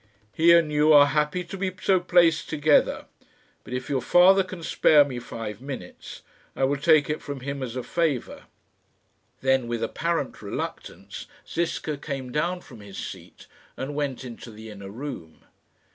[0.33, 3.05] "He and you are happy to be so placed together.
[3.63, 6.23] But if your father can spare me five minutes,
[6.55, 8.45] I will take it from him as a favour."
[9.41, 13.45] Then, with apparent reluctance, Ziska came down from his seat
[13.77, 15.45] and went into the inner room.